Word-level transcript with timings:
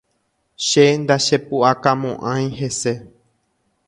Che 0.67 0.83
ndachepuʼakamoʼãi 1.01 2.45
hese. 2.59 2.93